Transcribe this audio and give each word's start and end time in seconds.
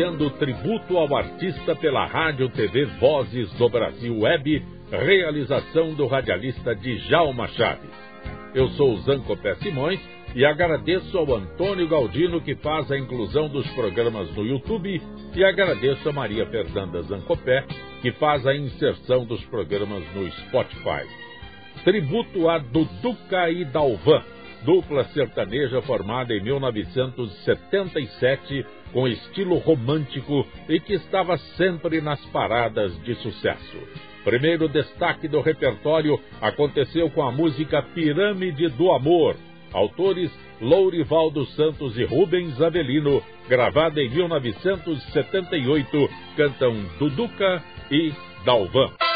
Iniciando 0.00 0.30
tributo 0.30 0.96
ao 0.96 1.14
artista 1.14 1.76
pela 1.76 2.06
Rádio 2.06 2.48
TV 2.48 2.86
Vozes 2.98 3.52
do 3.58 3.68
Brasil 3.68 4.18
Web, 4.18 4.64
realização 4.90 5.92
do 5.92 6.06
radialista 6.06 6.74
Djalma 6.74 7.46
Chaves. 7.48 7.90
Eu 8.54 8.70
sou 8.70 8.94
o 8.94 9.00
Zancopé 9.02 9.56
Simões 9.56 10.00
e 10.34 10.42
agradeço 10.42 11.18
ao 11.18 11.34
Antônio 11.34 11.86
Galdino 11.86 12.40
que 12.40 12.54
faz 12.54 12.90
a 12.90 12.96
inclusão 12.96 13.50
dos 13.50 13.68
programas 13.72 14.34
no 14.34 14.42
YouTube 14.42 15.02
e 15.34 15.44
agradeço 15.44 16.08
a 16.08 16.12
Maria 16.12 16.46
Fernanda 16.46 17.02
Zancopé 17.02 17.66
que 18.00 18.10
faz 18.12 18.46
a 18.46 18.56
inserção 18.56 19.26
dos 19.26 19.44
programas 19.44 20.02
no 20.14 20.26
Spotify. 20.30 21.06
Tributo 21.84 22.48
a 22.48 22.56
Duduca 22.56 23.50
e 23.50 23.66
Dalvan, 23.66 24.22
dupla 24.64 25.04
sertaneja 25.12 25.82
formada 25.82 26.32
em 26.32 26.42
1977 26.42 28.79
com 28.92 29.08
estilo 29.08 29.56
romântico 29.58 30.46
e 30.68 30.80
que 30.80 30.94
estava 30.94 31.36
sempre 31.56 32.00
nas 32.00 32.24
paradas 32.26 32.96
de 33.02 33.14
sucesso. 33.16 33.78
Primeiro 34.24 34.68
destaque 34.68 35.28
do 35.28 35.40
repertório 35.40 36.20
aconteceu 36.40 37.10
com 37.10 37.22
a 37.22 37.32
música 37.32 37.82
Pirâmide 37.82 38.68
do 38.68 38.92
Amor, 38.92 39.36
autores 39.72 40.30
Lourivaldo 40.60 41.44
Santos 41.46 41.96
e 41.96 42.04
Rubens 42.04 42.60
Avelino, 42.60 43.22
gravada 43.48 44.00
em 44.00 44.10
1978, 44.10 46.10
cantam 46.36 46.84
Duduca 46.98 47.64
e 47.90 48.12
Dalvan. 48.44 49.09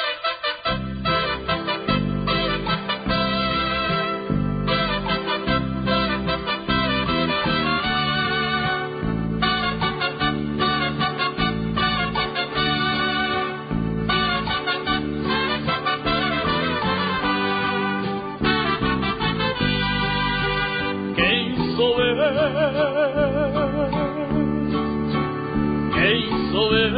sou 26.54 26.76
eu. 26.76 26.94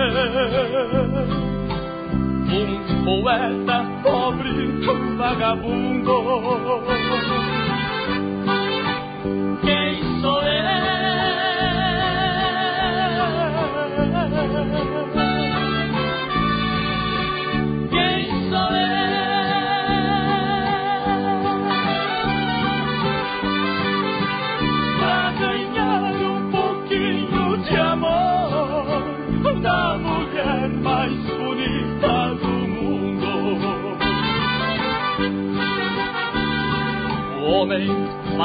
Um 2.48 3.04
poeta 3.04 3.84
pobre, 4.02 4.50
um 4.50 5.16
vagabundo. 5.16 6.12
Quem 9.62 10.05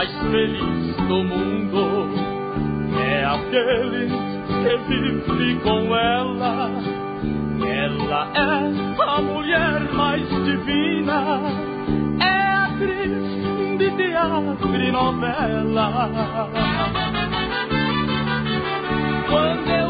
mais 0.01 0.17
feliz 0.31 0.95
do 1.07 1.23
mundo 1.23 2.09
é 3.00 3.23
aquele 3.23 4.09
que 4.47 4.78
vive 4.88 5.59
com 5.59 5.95
ela. 5.95 6.72
Ela 7.63 8.31
é 8.34 9.03
a 9.03 9.22
mulher 9.22 9.94
mais 9.94 10.28
divina, 10.28 11.39
é 12.19 12.25
a 12.25 12.66
atriz 12.66 13.78
de 13.78 13.91
teatro 13.91 14.75
e 14.75 14.91
novela. 14.91 16.50
Quando 19.29 19.81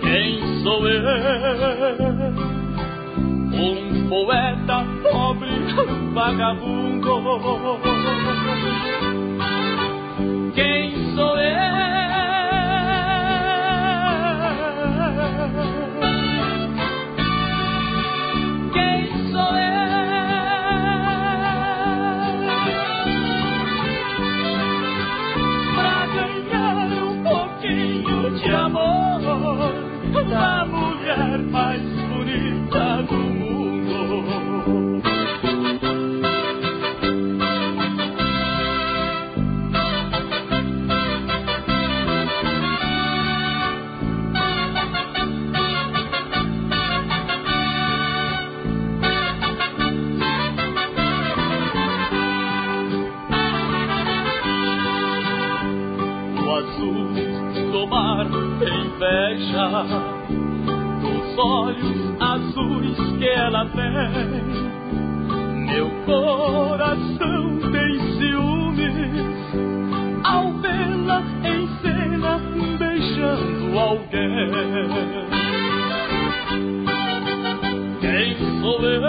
Quem 0.00 0.62
sou 0.62 0.88
eu? 0.88 1.00
Um 3.52 4.08
poeta 4.08 4.84
pobre, 5.10 5.50
vagabundo. 6.12 7.00
Quem 10.54 11.14
sou 11.14 11.38
eu? 11.38 11.99
dos 59.68 61.38
olhos 61.38 62.20
azuis 62.20 62.96
que 63.18 63.28
ela 63.28 63.66
tem. 63.66 64.70
Meu 65.66 65.90
coração 66.06 67.58
tem 67.70 68.00
ciúmes 68.18 68.94
ao 70.24 70.52
vê-la 70.54 71.22
em 71.44 71.68
cena 71.82 72.40
beijando 72.78 73.78
alguém. 73.78 74.50
Quem 78.00 78.36
sou 78.60 78.82
eu? 78.82 79.00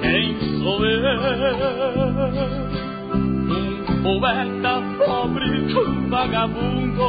Quem 0.00 0.36
sou 0.62 0.86
eu? 0.86 1.00
Um 4.04 4.20
poeta 4.20 4.79
vagabundo 6.20 7.06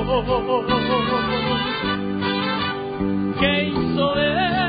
que 3.39 3.63
hizo 3.65 4.15
él. 4.15 4.60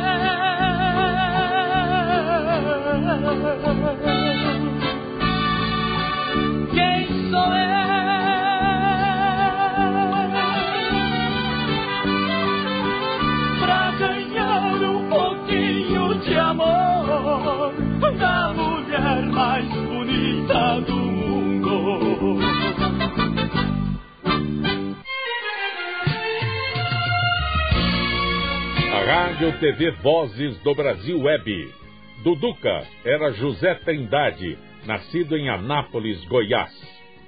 TV 29.50 29.90
Vozes 30.02 30.56
do 30.58 30.72
Brasil 30.72 31.20
Web. 31.20 31.74
Duduca 32.22 32.86
era 33.04 33.32
José 33.32 33.74
Trindade, 33.74 34.56
nascido 34.86 35.36
em 35.36 35.48
Anápolis, 35.48 36.24
Goiás. 36.26 36.72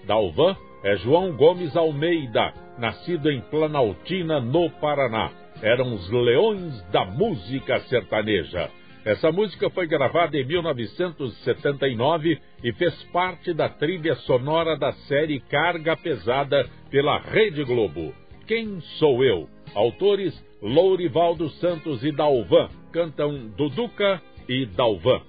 Dalvan, 0.06 0.56
é 0.84 0.96
João 0.98 1.32
Gomes 1.32 1.74
Almeida, 1.76 2.54
nascido 2.78 3.28
em 3.32 3.40
Planaltina, 3.40 4.38
no 4.40 4.70
Paraná. 4.70 5.32
Eram 5.60 5.92
os 5.92 6.08
Leões 6.08 6.80
da 6.92 7.04
Música 7.04 7.80
Sertaneja. 7.80 8.70
Essa 9.04 9.32
música 9.32 9.68
foi 9.70 9.88
gravada 9.88 10.36
em 10.36 10.44
1979 10.44 12.38
e 12.62 12.72
fez 12.74 12.94
parte 13.12 13.52
da 13.52 13.68
trilha 13.68 14.14
sonora 14.16 14.78
da 14.78 14.92
série 15.08 15.40
Carga 15.40 15.96
Pesada 15.96 16.64
pela 16.90 17.18
Rede 17.18 17.64
Globo. 17.64 18.14
Quem 18.46 18.80
sou 18.98 19.24
eu? 19.24 19.53
Autores 19.74 20.34
Lourivaldo 20.62 21.50
Santos 21.50 22.02
e 22.04 22.12
Dalvan 22.12 22.68
cantam 22.92 23.48
Duduca 23.56 24.22
e 24.48 24.66
Dalvan. 24.66 25.22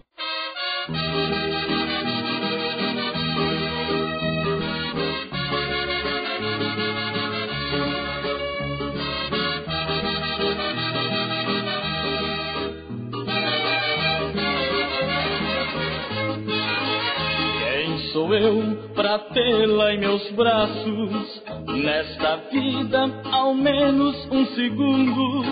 Eu 18.35 18.91
pra 18.93 19.19
tê-la 19.19 19.93
em 19.93 19.99
meus 19.99 20.31
braços? 20.31 21.43
Nesta 21.67 22.35
vida, 22.51 23.21
ao 23.31 23.53
menos 23.53 24.15
um 24.31 24.45
segundo. 24.47 25.43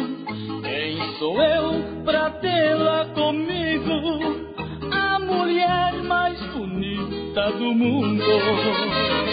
Quem 0.63 0.97
sou 1.19 1.41
eu 1.41 2.03
pra 2.03 2.29
tê-la 2.31 3.05
comigo? 3.13 4.53
A 4.91 5.19
mulher 5.19 5.93
mais 6.03 6.39
bonita 6.53 7.51
do 7.51 7.73
mundo. 7.73 9.32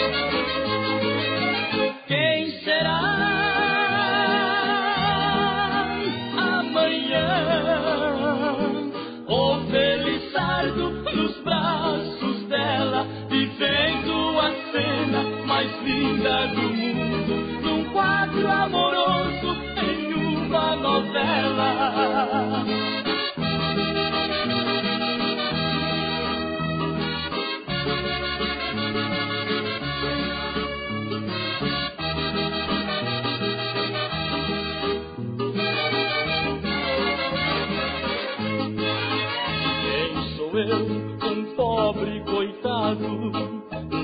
Sou 40.51 40.59
eu, 40.59 40.85
um 41.31 41.55
pobre 41.55 42.21
coitado? 42.29 43.31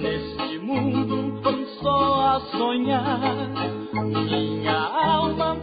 Neste 0.01 0.59
mundo 0.59 1.43
só 1.81 2.35
a 2.35 2.39
sonhar. 2.57 3.19
Minha 3.93 4.77
alma 4.77 5.57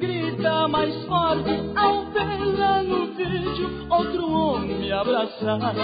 grita 0.00 0.66
mais 0.68 0.94
forte 1.04 1.50
ao 1.76 2.06
vê-la 2.06 2.82
no 2.82 3.06
vídeo 3.14 3.86
outro 3.90 4.32
homem 4.32 4.78
me 4.78 4.92
abraçar. 4.92 5.74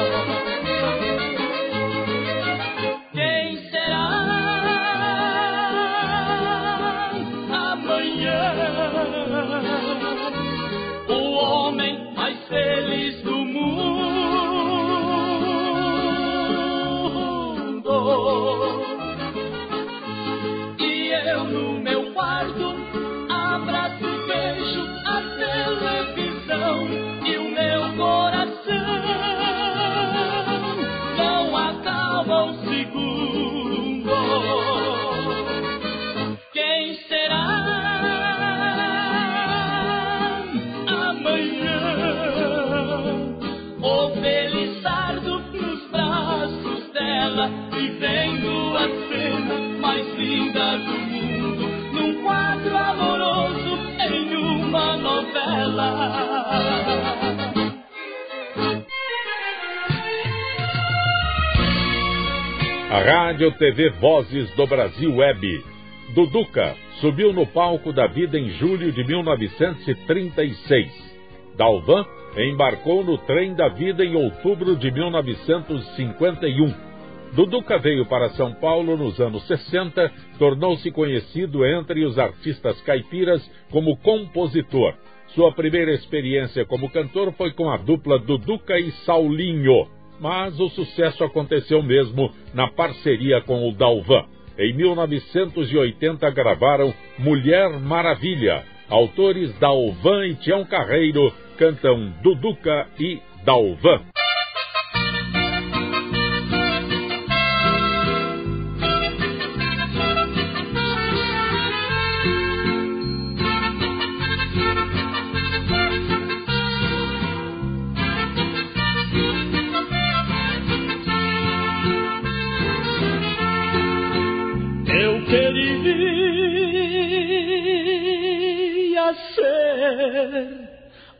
Segundo. 32.86 34.14
Quem 36.52 36.94
será 37.08 37.46
amanhã? 40.86 41.80
O 43.82 44.10
Felizardo 44.20 45.40
nos 45.52 45.90
braços 45.90 46.92
dela 46.92 47.50
vivendo 47.72 48.76
a 48.76 48.88
cena 49.08 49.54
mais 49.80 50.06
linda 50.16 50.78
do 50.78 50.98
mundo, 50.98 51.66
num 51.92 52.22
quadro 52.22 52.76
amoroso 52.76 53.78
em 54.00 54.36
uma 54.36 54.96
novela. 54.96 57.05
A 62.88 63.00
Rádio 63.00 63.50
TV 63.50 63.90
Vozes 63.98 64.48
do 64.52 64.64
Brasil 64.64 65.16
Web. 65.16 65.64
Duduca 66.14 66.76
subiu 67.00 67.32
no 67.32 67.44
palco 67.44 67.92
da 67.92 68.06
vida 68.06 68.38
em 68.38 68.50
julho 68.50 68.92
de 68.92 69.02
1936. 69.02 70.92
Dalvan 71.56 72.06
embarcou 72.36 73.02
no 73.02 73.18
trem 73.18 73.54
da 73.54 73.66
vida 73.66 74.04
em 74.04 74.14
outubro 74.14 74.76
de 74.76 74.92
1951. 74.92 76.72
Duduca 77.32 77.76
veio 77.76 78.06
para 78.06 78.30
São 78.30 78.54
Paulo 78.54 78.96
nos 78.96 79.20
anos 79.20 79.44
60, 79.48 80.12
tornou-se 80.38 80.88
conhecido 80.92 81.66
entre 81.66 82.04
os 82.04 82.16
artistas 82.16 82.80
caipiras 82.82 83.42
como 83.68 83.96
compositor. 83.96 84.94
Sua 85.34 85.50
primeira 85.50 85.90
experiência 85.92 86.64
como 86.64 86.88
cantor 86.88 87.32
foi 87.32 87.50
com 87.50 87.68
a 87.68 87.78
dupla 87.78 88.16
Duduca 88.20 88.78
e 88.78 88.92
Saulinho, 89.04 89.88
mas 90.20 90.58
o 90.58 90.68
sucesso 90.70 91.24
aconteceu 91.24 91.82
mesmo 91.82 92.32
na 92.54 92.68
parceria 92.68 93.40
com 93.40 93.68
o 93.68 93.72
Dalvan. 93.72 94.24
Em 94.58 94.72
1980 94.74 96.30
gravaram 96.30 96.92
Mulher 97.18 97.78
Maravilha. 97.78 98.64
Autores 98.88 99.52
Dalvan 99.58 100.26
e 100.26 100.34
Tião 100.34 100.64
Carreiro 100.64 101.32
cantam 101.58 102.12
Duduca 102.22 102.86
e 102.98 103.20
Dalvan. 103.44 104.15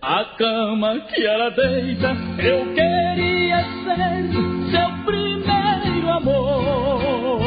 A 0.02 0.24
cama 0.36 1.00
que 1.00 1.26
ela 1.26 1.50
deita. 1.50 2.16
Eu 2.38 2.72
queria 2.74 3.64
ser 3.82 4.30
seu 4.70 5.04
primeiro 5.04 6.08
amor. 6.10 7.40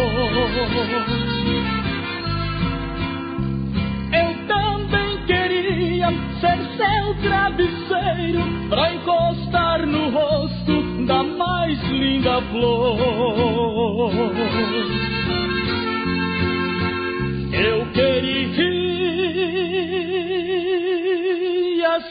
Eu 4.12 4.48
também 4.48 5.26
queria 5.26 6.10
ser 6.42 6.60
seu 6.78 7.16
travesseiro 7.22 8.44
pra 8.70 8.94
encostar 8.94 9.86
no 9.86 10.10
rosto 10.10 11.06
da 11.06 11.24
mais 11.24 11.82
linda 11.90 12.42
flor. 12.52 13.00
Eu 17.52 17.86
queria 17.94 18.69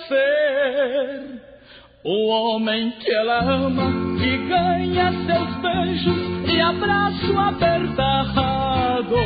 ser 0.09 1.41
o 2.05 2.29
homem 2.29 2.91
que 2.93 3.13
ela 3.13 3.41
ama, 3.41 3.93
que 4.19 4.37
ganha 4.49 5.13
seus 5.27 5.55
beijos 5.61 6.17
e 6.51 6.61
abraço 6.61 7.39
apertado. 7.39 9.17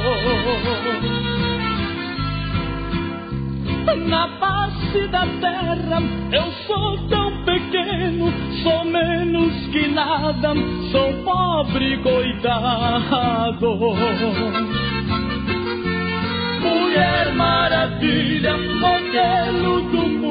Na 4.09 4.29
face 4.39 5.09
da 5.09 5.27
terra 5.41 6.03
eu 6.33 6.53
sou 6.67 7.09
tão 7.09 7.45
pequeno, 7.45 8.33
sou 8.63 8.85
menos 8.85 9.67
que 9.69 9.87
nada, 9.89 10.55
sou 10.91 11.13
pobre 11.25 11.99
coitado. 12.03 13.79
Mulher 16.61 17.35
maravilha, 17.35 18.57
modelo 18.57 19.83
do 19.91 20.22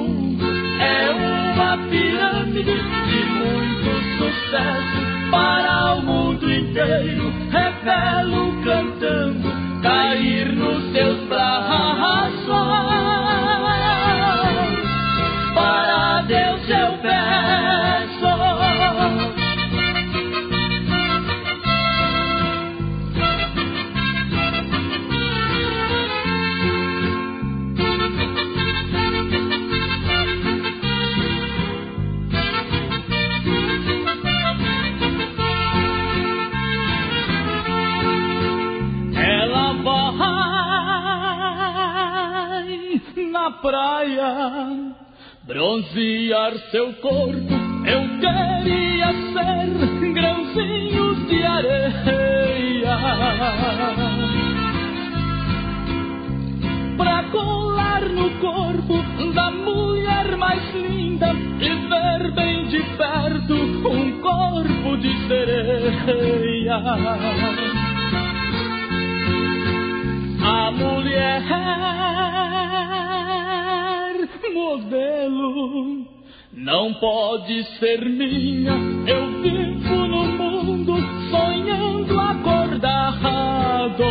é 0.82 1.12
uma 1.12 1.78
pirâmide 1.90 2.74
de 2.74 3.26
muito 3.40 3.92
sucesso 4.18 5.32
para 5.32 5.96
o 5.96 6.02
mundo 6.02 6.52
inteiro. 6.52 7.32
Revelo 7.52 8.64
cantando, 8.64 9.82
cair 9.82 10.54
nos 10.54 10.92
seus 10.92 11.20
braços. 11.28 13.01
Bronzear 45.44 46.54
seu 46.72 46.94
corpo. 46.94 47.54
Eu 47.86 48.02
queria 48.20 49.12
ser 49.34 50.14
grãozinhos 50.14 51.28
de 51.28 51.44
areia. 51.44 52.98
Pra 56.98 57.24
colar 57.32 58.02
no 58.10 58.30
corpo 58.40 59.34
da 59.34 59.52
mulher 59.52 60.38
mais 60.38 60.64
linda 60.74 61.34
e 61.60 61.70
ver 61.70 62.32
bem 62.34 62.68
de 62.68 62.82
perto 62.98 63.54
um 63.54 64.22
corpo 64.22 64.98
de 64.98 65.28
sereia. 65.28 66.76
A 70.44 70.72
mulher 70.72 71.42
não 76.54 76.94
pode 76.96 77.64
ser 77.80 78.04
minha. 78.06 78.74
Eu 79.08 79.42
vivo 79.42 79.96
no 80.08 80.26
mundo 80.26 80.94
sonhando 81.30 82.20
acordado. 82.20 84.04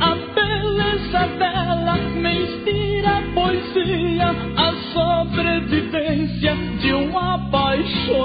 A 0.00 0.14
beleza 0.34 1.26
dela 1.38 1.96
me 2.16 2.42
inspira 2.42 3.22
poesia, 3.34 4.30
a 4.56 4.72
sobrevivência 4.92 6.54
de 6.80 6.92
um 6.94 7.18
apaixonado. 7.18 8.20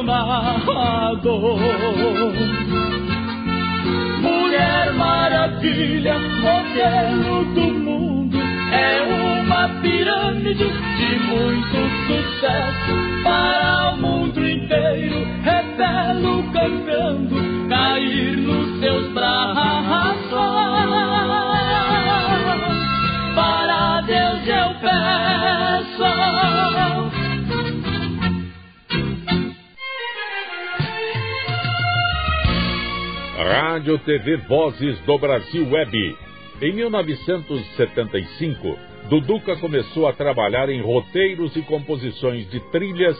Mulher 4.21 4.93
maravilha, 4.93 6.17
modelo 6.17 7.45
do 7.53 7.85
é 8.75 9.01
uma 9.01 9.69
pirâmide 9.81 10.67
de 10.97 11.19
muito 11.19 11.77
sucesso 12.07 13.23
para 13.23 13.93
o 13.93 13.97
mundo 13.97 14.47
inteiro. 14.47 15.25
Revelo 15.43 16.43
cantando, 16.51 17.69
cair 17.69 18.37
nos 18.37 18.79
seus 18.79 19.07
braços. 19.13 19.55
Para 23.35 24.01
Deus 24.01 24.47
eu 24.47 24.69
peço. 24.81 24.95
Rádio 33.37 33.99
TV 33.99 34.37
Vozes 34.47 34.99
do 35.01 35.17
Brasil 35.17 35.69
Web 35.69 36.24
em 36.61 36.71
1975, 36.71 38.79
Duduca 39.09 39.57
começou 39.57 40.07
a 40.07 40.13
trabalhar 40.13 40.69
em 40.69 40.81
roteiros 40.81 41.53
e 41.55 41.61
composições 41.61 42.49
de 42.49 42.59
trilhas 42.71 43.17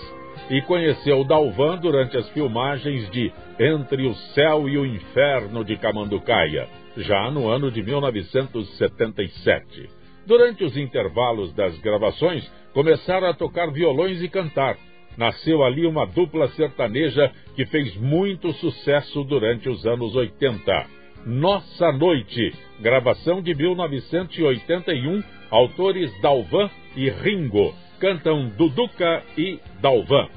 e 0.50 0.62
conheceu 0.62 1.24
Dalvan 1.24 1.78
durante 1.78 2.18
as 2.18 2.28
filmagens 2.30 3.08
de 3.12 3.32
Entre 3.60 4.08
o 4.08 4.16
Céu 4.34 4.68
e 4.70 4.78
o 4.78 4.86
Inferno 4.86 5.66
de 5.66 5.76
Camanducaia, 5.78 6.68
já 6.98 7.30
no 7.30 7.48
ano 7.50 7.70
de 7.70 7.84
1977. 7.84 9.90
Durante 10.26 10.64
os 10.64 10.78
intervalos 10.78 11.54
das 11.54 11.78
gravações, 11.80 12.50
começaram 12.74 13.28
a 13.28 13.34
tocar 13.34 13.70
violões 13.72 14.24
e 14.24 14.30
cantar. 14.30 14.78
Nasceu 15.18 15.64
ali 15.64 15.86
uma 15.86 16.06
dupla 16.06 16.48
sertaneja 16.50 17.32
que 17.56 17.66
fez 17.66 17.96
muito 17.98 18.52
sucesso 18.54 19.24
durante 19.24 19.70
os 19.70 19.86
anos 19.86 20.16
80. 20.16 20.95
Nossa 21.26 21.92
Noite, 21.92 22.54
gravação 22.80 23.42
de 23.42 23.56
1981, 23.56 25.24
autores 25.50 26.12
Dalvan 26.22 26.70
e 26.96 27.10
Ringo. 27.10 27.74
Cantam 28.00 28.50
Duduca 28.50 29.24
e 29.36 29.60
Dalvan. 29.82 30.28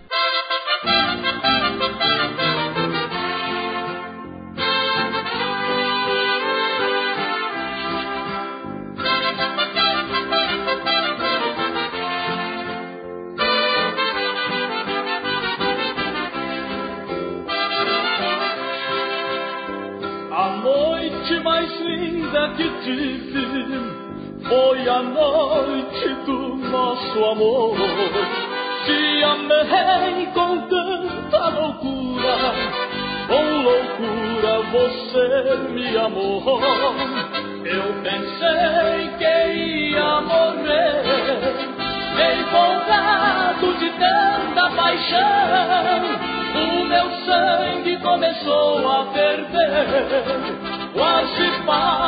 Amor. 27.26 27.76
Te 28.84 29.24
amei 29.24 30.26
com 30.34 30.60
tanta 30.68 31.48
loucura, 31.48 32.36
com 33.28 33.62
loucura 33.62 34.62
você 34.72 35.56
me 35.70 35.96
amou. 35.96 36.60
Eu 37.64 38.02
pensei 38.02 39.10
que 39.18 39.92
ia 39.92 40.20
morrer, 40.22 41.02
empolgado 42.40 43.74
de 43.78 43.90
tanta 43.90 44.70
paixão. 44.70 46.28
O 46.54 46.84
meu 46.86 47.10
sangue 47.26 47.96
começou 47.98 48.90
a 48.90 49.06
ferver 49.12 50.58
quase 50.94 51.62
para 51.66 52.07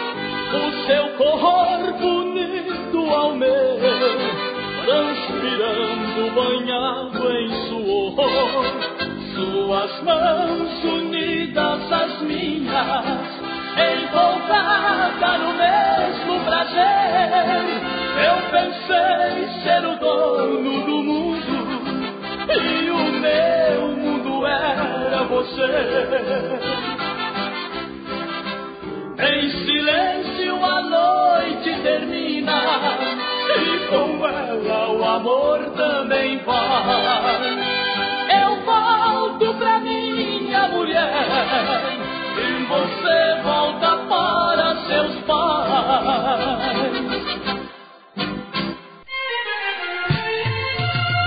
O 0.53 0.85
seu 0.85 1.07
corpo 1.17 2.05
unido 2.05 2.99
ao 3.09 3.33
meu, 3.35 3.79
transpirando 4.85 6.31
banhado 6.35 7.31
em 7.31 7.49
suor. 7.69 8.15
Suas 9.33 10.03
mãos 10.03 10.83
unidas 10.83 11.91
às 11.91 12.21
minhas, 12.21 13.05
empolgada 13.77 15.37
no 15.37 15.53
mesmo 15.53 16.39
prazer, 16.43 17.63
eu 18.27 18.35
pensei 18.51 19.47
ser 19.63 19.85
o 19.85 19.95
dono 19.95 20.85
do 20.85 20.97
mundo 21.01 21.57
e 22.49 22.89
o 22.89 22.97
meu 23.21 23.87
mundo 23.97 24.45
era 24.45 25.23
você. 25.23 26.60
Em 29.23 29.51
silêncio 29.51 30.65
a 30.65 30.81
noite 30.81 31.79
termina 31.83 32.59
e 33.55 33.87
com 33.87 34.27
ela 34.27 34.89
o 34.89 35.03
amor 35.03 35.59
também 35.75 36.39
vai. 36.39 37.61
Eu 38.43 38.55
volto 38.65 39.53
pra 39.59 39.79
minha 39.79 40.67
mulher 40.69 41.11
e 42.35 42.63
você 42.63 43.41
volta 43.43 43.97
para 44.09 44.75
seus 44.87 45.15
pais. 45.25 45.61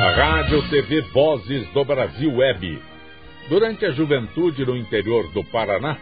A 0.00 0.10
Rádio 0.16 0.68
TV 0.68 1.00
Vozes 1.12 1.68
do 1.72 1.84
Brasil 1.84 2.34
Web. 2.34 2.82
Durante 3.48 3.86
a 3.86 3.92
juventude 3.92 4.66
no 4.66 4.76
interior 4.76 5.30
do 5.32 5.44
Paraná, 5.44 5.96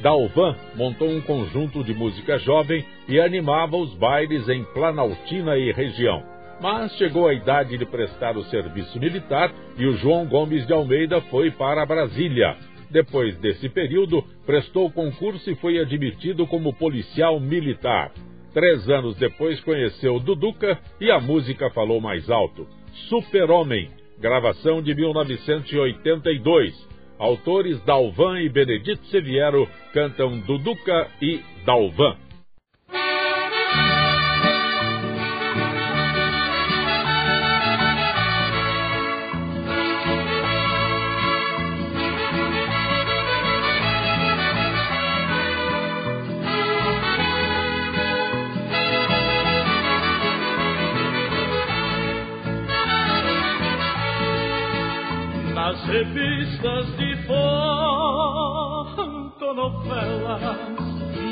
Dalvan 0.00 0.56
montou 0.74 1.08
um 1.08 1.20
conjunto 1.20 1.82
de 1.82 1.94
música 1.94 2.38
jovem 2.38 2.84
e 3.08 3.20
animava 3.20 3.76
os 3.76 3.94
bailes 3.94 4.48
em 4.48 4.64
Planaltina 4.64 5.56
e 5.56 5.72
região. 5.72 6.22
Mas 6.60 6.92
chegou 6.96 7.28
a 7.28 7.34
idade 7.34 7.76
de 7.76 7.84
prestar 7.84 8.36
o 8.36 8.44
serviço 8.44 8.98
militar 8.98 9.52
e 9.76 9.86
o 9.86 9.96
João 9.96 10.26
Gomes 10.26 10.66
de 10.66 10.72
Almeida 10.72 11.20
foi 11.22 11.50
para 11.50 11.86
Brasília. 11.86 12.56
Depois 12.90 13.36
desse 13.38 13.68
período, 13.68 14.22
prestou 14.46 14.90
concurso 14.90 15.50
e 15.50 15.56
foi 15.56 15.80
admitido 15.80 16.46
como 16.46 16.72
policial 16.72 17.40
militar. 17.40 18.12
Três 18.52 18.88
anos 18.88 19.16
depois 19.16 19.60
conheceu 19.60 20.20
Duduca 20.20 20.78
e 21.00 21.10
a 21.10 21.18
música 21.18 21.70
falou 21.70 22.00
mais 22.00 22.30
alto. 22.30 22.68
Super-Homem, 23.08 23.90
gravação 24.20 24.80
de 24.80 24.94
1982 24.94 26.93
Autores 27.18 27.80
Dalvan 27.84 28.40
e 28.40 28.48
Benedito 28.48 29.04
Seviero 29.06 29.68
cantam 29.92 30.40
Duduca 30.40 31.08
e 31.22 31.40
Dalvan. 31.64 32.23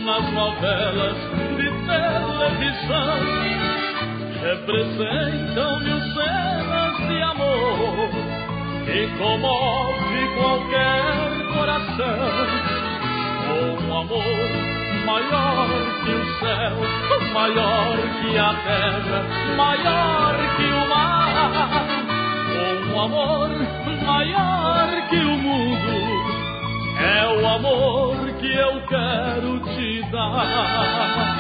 Nas 0.05 0.33
novelas 0.33 1.17
de 1.57 1.71
televisão, 1.87 3.21
representam 4.41 5.81
mil 5.81 6.01
cenas 6.15 6.97
de 7.09 7.23
amor 7.23 8.11
que 8.85 9.07
comove 9.19 10.29
qualquer 10.37 11.03
coração. 11.55 12.47
Um 13.53 13.99
amor 13.99 14.49
maior 15.07 15.69
que 16.05 16.13
o 16.13 16.25
céu, 16.41 16.77
maior 17.33 17.97
que 18.21 18.39
a 18.39 18.55
terra, 18.55 19.21
maior 19.57 20.35
que 20.57 20.65
o 20.65 20.89
mar 20.89 22.03
um 22.93 23.01
amor 23.01 23.49
maior 24.05 25.09
que 25.09 25.17
o 25.17 25.39
mundo. 25.39 26.32
É 27.03 27.27
o 27.27 27.47
amor 27.49 28.17
que 28.39 28.53
eu 28.53 28.81
quero 28.87 29.59
te 29.75 30.03
dar. 30.13 31.37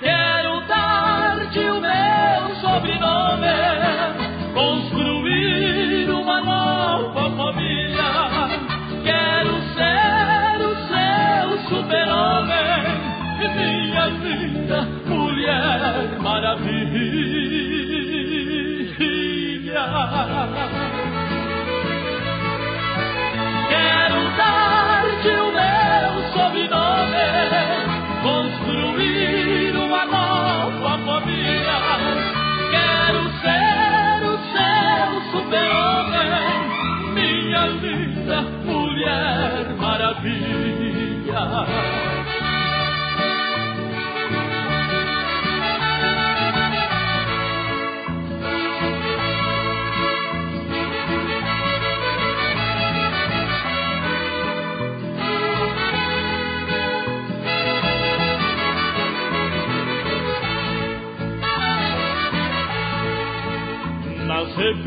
Quero 0.00 0.60
dar-te 0.66 1.58
o 1.58 1.80
meu 1.80 2.56
sobrenome, 2.62 3.46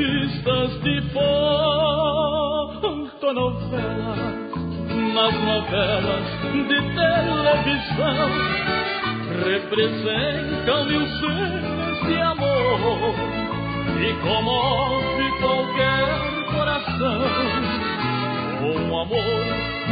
revistas 0.01 0.81
de 0.81 1.01
fotonovelas, 3.13 4.41
nas 5.13 5.33
novelas 5.45 6.25
de 6.67 6.79
televisão, 6.95 8.29
representam 9.45 10.85
mil 10.85 11.05
cenas 11.19 11.99
de 12.07 12.17
amor 12.19 13.15
e 13.99 14.13
comove 14.21 15.25
qualquer 15.39 16.07
coração. 16.51 17.21
Um 18.63 18.99
amor 18.99 19.45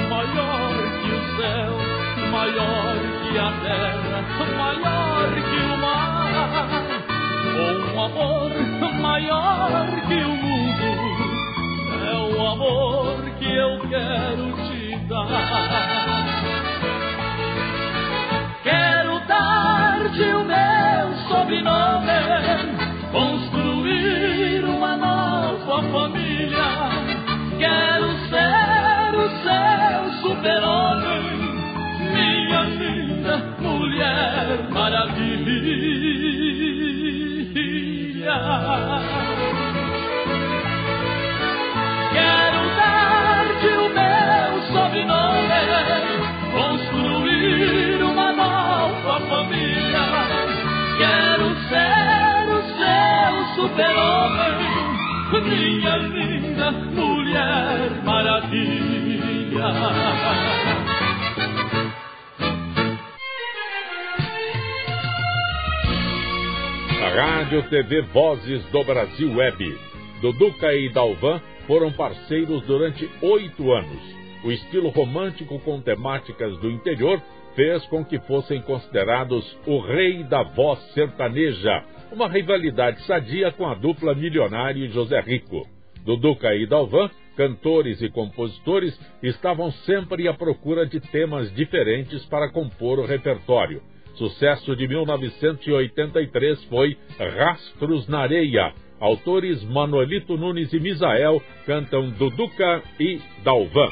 maior 0.10 0.74
que 1.04 1.12
o 1.12 1.22
céu, 1.38 1.74
maior 2.32 2.96
que 3.22 3.38
a 3.38 3.52
terra, 3.62 4.20
maior 4.58 5.30
que 5.36 5.60
o 5.66 5.78
mar 5.78 6.19
um 7.60 8.02
amor 8.02 8.52
maior 9.02 9.88
que 10.08 10.16
o 10.16 10.36
mundo. 10.36 10.90
É 12.06 12.18
o 12.36 12.48
amor 12.48 13.22
que 13.38 13.56
eu 13.56 13.80
quero 13.90 14.52
te 14.68 14.96
dar. 15.08 15.28
Quero 18.64 19.20
dar-te 19.28 20.24
o 20.24 20.44
meu 20.46 21.14
sobrenome, 21.28 22.22
construir 23.12 24.64
uma 24.66 24.96
nova 24.98 25.84
família. 25.92 26.70
Quero 27.58 28.08
ser 28.30 29.16
o 29.16 29.30
seu 29.44 30.22
super-homem, 30.22 30.79
seu 53.80 53.88
super-homem, 53.88 55.44
minha 55.44 55.96
linda 55.98 56.72
mulher 56.72 58.04
maravilha. 58.04 59.70
Rádio 67.16 67.64
TV 67.70 68.02
Vozes 68.14 68.64
do 68.66 68.84
Brasil 68.84 69.36
Web. 69.36 69.78
Duduca 70.22 70.74
e 70.74 70.90
Dalvan 70.90 71.42
foram 71.66 71.92
parceiros 71.92 72.62
durante 72.64 73.10
oito 73.22 73.72
anos. 73.72 74.20
o 74.44 74.52
estilo 74.52 74.90
romântico 74.90 75.60
com 75.60 75.82
temáticas 75.82 76.58
do 76.60 76.72
interior 76.72 77.22
fez 77.56 77.86
com 77.88 78.06
que 78.06 78.20
fossem 78.20 78.62
considerados 78.62 79.58
o 79.66 79.80
rei 79.80 80.24
da 80.24 80.44
voz 80.44 80.80
sertaneja, 80.94 81.84
uma 82.12 82.28
rivalidade 82.28 83.02
sadia 83.04 83.52
com 83.52 83.68
a 83.68 83.76
dupla 83.76 84.16
Milionário 84.16 84.86
e 84.86 84.90
José 84.90 85.20
Rico. 85.22 85.68
Duduca 86.04 86.56
e 86.56 86.66
Dalvan, 86.66 87.10
cantores 87.36 88.02
e 88.02 88.10
compositores, 88.10 89.00
estavam 89.22 89.72
sempre 89.72 90.28
à 90.28 90.34
procura 90.34 90.86
de 90.86 91.00
temas 91.00 91.54
diferentes 91.54 92.26
para 92.26 92.52
compor 92.52 93.00
o 93.00 93.06
repertório. 93.06 93.82
Sucesso 94.16 94.76
de 94.76 94.88
1983 94.88 96.64
foi 96.66 96.98
Rastros 97.18 98.08
na 98.08 98.20
Areia. 98.20 98.74
Autores 99.00 99.64
Manuelito 99.64 100.36
Nunes 100.36 100.74
e 100.74 100.80
Misael 100.80 101.42
cantam 101.66 102.10
Duduca 102.10 102.84
e 103.00 103.22
Dalvan. 103.44 103.90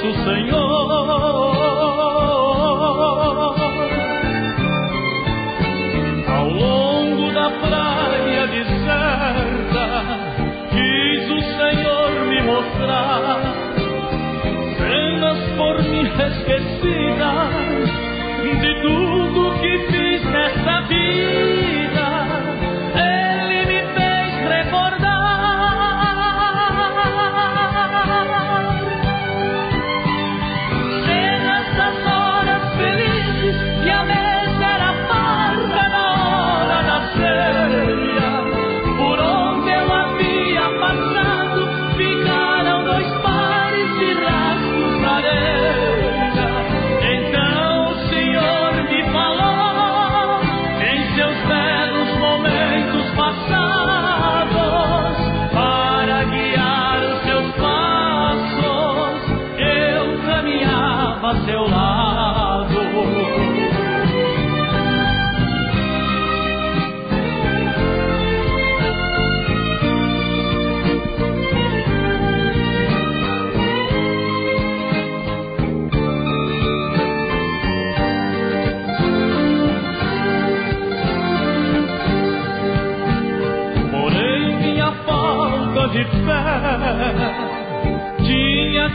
Com 0.00 0.06
nosso 0.06 0.69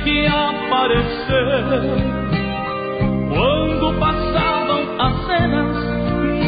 que 0.06 0.28
aparecer 0.28 1.66
quando 3.28 4.00
passavam 4.00 4.82
as 5.00 5.26
cenas 5.26 5.76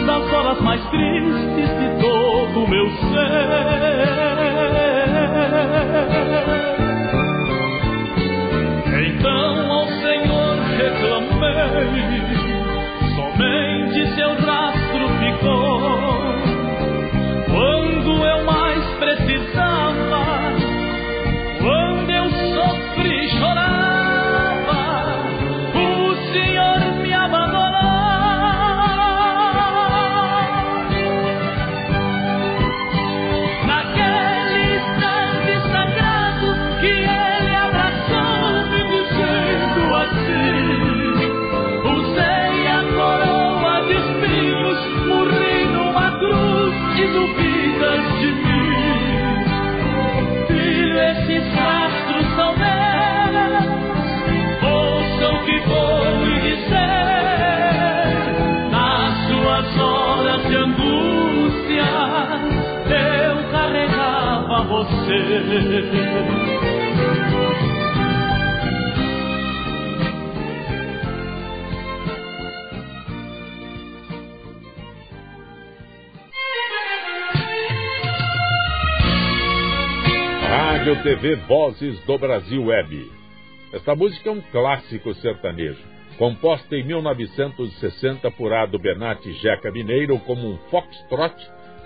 das 0.05 0.31
horas 0.31 0.61
mais 0.61 0.79
tristes 0.91 1.69
de 1.79 1.89
todo 1.99 2.63
o 2.63 2.67
meu 2.69 2.87
ser. 2.87 3.97
Então 9.07 9.71
ao 9.71 9.87
Senhor 9.87 10.57
reclamei, 10.77 12.21
somente 13.15 14.15
seu 14.15 14.35
rastro 14.35 14.66
TV 81.17 81.35
Vozes 81.47 81.99
do 82.05 82.15
Brasil 82.15 82.63
Web. 82.65 83.09
Esta 83.73 83.95
música 83.95 84.29
é 84.29 84.31
um 84.31 84.41
clássico 84.51 85.15
sertanejo, 85.15 85.83
composta 86.15 86.75
em 86.75 86.83
1960 86.83 88.29
por 88.29 88.53
Ado 88.53 88.77
Benatti 88.77 89.33
Jeca 89.33 89.71
Mineiro 89.71 90.19
como 90.19 90.47
um 90.47 90.57
foxtrot 90.69 91.35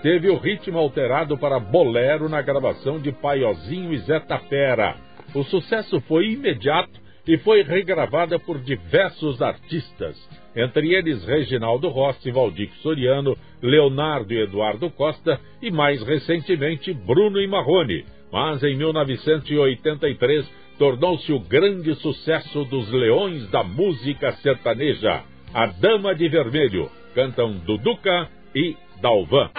teve 0.02 0.28
o 0.28 0.36
ritmo 0.36 0.78
alterado 0.78 1.38
para 1.38 1.58
bolero 1.58 2.28
na 2.28 2.42
gravação 2.42 3.00
de 3.00 3.10
Paiozinho 3.10 3.94
e 3.94 3.98
Zé 4.00 4.20
Tapera. 4.20 4.96
O 5.34 5.42
sucesso 5.44 5.98
foi 6.02 6.32
imediato 6.32 7.00
e 7.26 7.38
foi 7.38 7.62
regravada 7.62 8.38
por 8.38 8.58
diversos 8.58 9.40
artistas, 9.40 10.14
entre 10.54 10.92
eles 10.92 11.24
Reginaldo 11.24 11.88
Rossi, 11.88 12.30
Valdir 12.30 12.70
Soriano, 12.82 13.34
Leonardo 13.62 14.34
e 14.34 14.42
Eduardo 14.42 14.90
Costa 14.90 15.40
e 15.62 15.70
mais 15.70 16.02
recentemente 16.02 16.92
Bruno 16.92 17.40
e 17.40 17.46
Marrone. 17.46 18.04
Mas 18.32 18.62
em 18.62 18.74
1983 18.74 20.50
tornou-se 20.78 21.30
o 21.32 21.38
grande 21.38 21.94
sucesso 21.96 22.64
dos 22.64 22.90
leões 22.90 23.48
da 23.50 23.62
música 23.62 24.32
sertaneja. 24.36 25.22
A 25.52 25.66
Dama 25.66 26.14
de 26.14 26.28
Vermelho 26.28 26.90
cantam 27.14 27.52
Duduca 27.58 28.30
e 28.54 28.74
Dalvan. 29.02 29.50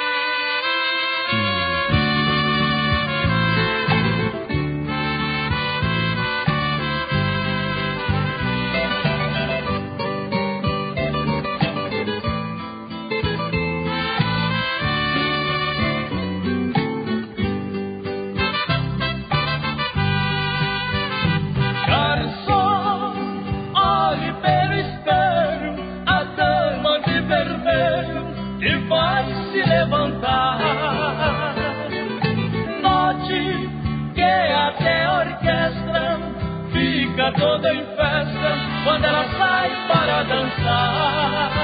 Ela 39.03 39.25
sai 39.37 39.69
para 39.87 40.23
dançar. 40.23 41.62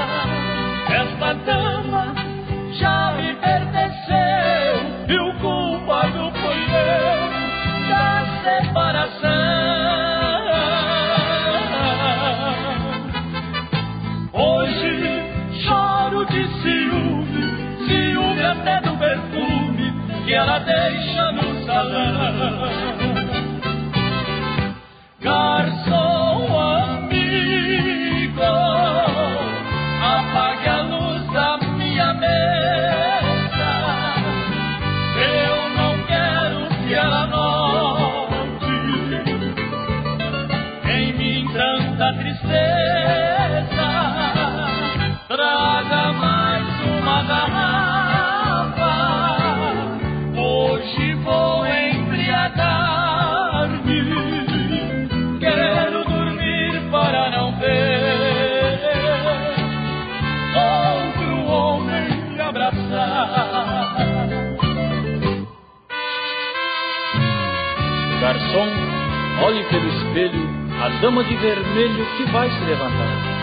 Pelo 69.70 69.88
espelho 69.88 70.48
a 70.82 70.88
dama 71.00 71.22
de 71.24 71.36
vermelho 71.36 72.06
que 72.16 72.24
vai 72.32 72.50
se 72.50 72.64
levantar. 72.64 73.40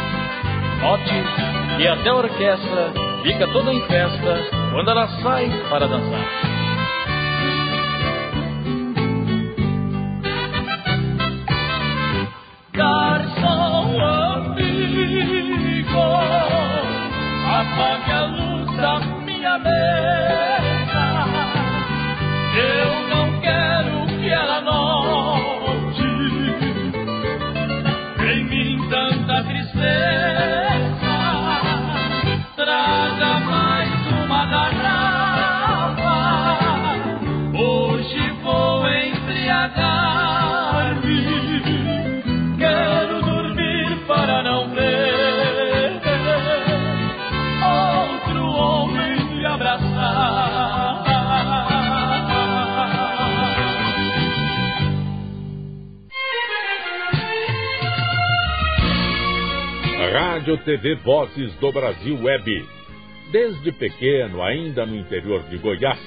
Note 0.82 1.14
que 1.78 1.88
até 1.88 2.10
a 2.10 2.16
orquestra 2.16 2.94
fica 3.24 3.48
toda 3.48 3.74
em 3.74 3.82
festa 3.82 4.46
quando 4.72 4.92
ela 4.92 5.08
sai 5.22 5.50
para 5.70 5.88
dançar. 5.88 6.57
TV 60.68 60.96
Vozes 60.96 61.56
do 61.62 61.72
Brasil 61.72 62.22
Web. 62.22 62.68
Desde 63.32 63.72
pequeno, 63.72 64.44
ainda 64.44 64.86
no 64.86 64.98
interior 64.98 65.42
de 65.44 65.58
Goiás, 65.58 65.98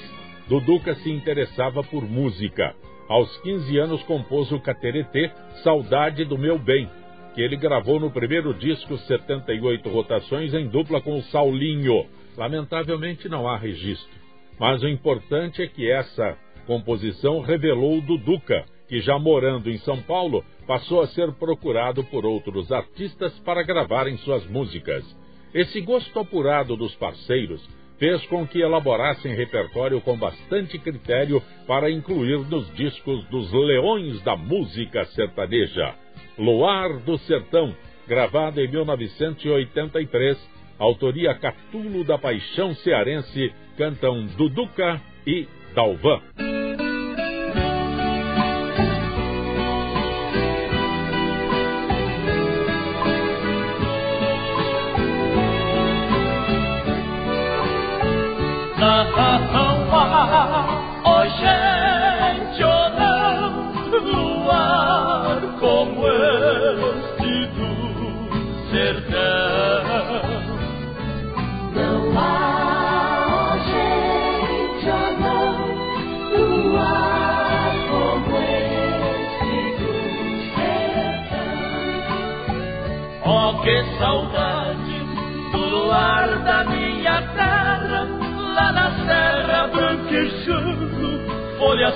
Duduca 0.47 0.93
se 0.97 1.09
interessava 1.09 1.83
por 1.83 2.07
música. 2.07 2.75
Aos 3.09 3.35
15 3.37 3.79
anos 3.79 4.03
compôs 4.03 4.51
o 4.51 4.59
Cateretê 4.59 5.31
Saudade 5.63 6.23
do 6.25 6.37
Meu 6.37 6.59
Bem, 6.59 6.87
que 7.33 7.41
ele 7.41 7.55
gravou 7.55 7.99
no 7.99 8.11
primeiro 8.11 8.53
disco 8.53 8.99
78 8.99 9.89
rotações 9.89 10.53
em 10.53 10.67
dupla 10.67 11.01
com 11.01 11.17
o 11.17 11.23
Saulinho. 11.23 12.05
Lamentavelmente 12.37 13.27
não 13.27 13.47
há 13.47 13.57
registro. 13.57 14.13
Mas 14.59 14.83
o 14.83 14.87
importante 14.87 15.63
é 15.63 15.67
que 15.67 15.89
essa 15.89 16.37
composição 16.67 17.41
revelou 17.41 17.97
o 17.97 18.01
Duduca, 18.01 18.63
que 18.91 18.99
já 18.99 19.17
morando 19.17 19.71
em 19.71 19.77
São 19.77 20.01
Paulo, 20.01 20.43
passou 20.67 20.99
a 20.99 21.07
ser 21.07 21.31
procurado 21.35 22.03
por 22.03 22.25
outros 22.25 22.69
artistas 22.73 23.31
para 23.39 23.63
gravarem 23.63 24.17
suas 24.17 24.45
músicas. 24.47 25.05
Esse 25.53 25.79
gosto 25.79 26.19
apurado 26.19 26.75
dos 26.75 26.93
parceiros 26.95 27.65
fez 27.97 28.21
com 28.25 28.45
que 28.45 28.59
elaborassem 28.59 29.33
repertório 29.33 30.01
com 30.01 30.17
bastante 30.17 30.77
critério 30.77 31.41
para 31.65 31.89
incluir 31.89 32.39
nos 32.49 32.69
discos 32.73 33.23
dos 33.29 33.49
leões 33.53 34.21
da 34.23 34.35
música 34.35 35.05
sertaneja. 35.05 35.95
Luar 36.37 36.99
do 36.99 37.17
Sertão, 37.19 37.73
gravado 38.05 38.59
em 38.59 38.67
1983, 38.67 40.37
autoria 40.77 41.33
Catulo 41.35 42.03
da 42.03 42.17
Paixão 42.17 42.75
Cearense, 42.75 43.53
cantam 43.77 44.25
Duduca 44.35 45.01
e 45.25 45.47
Dalvan. 45.73 46.80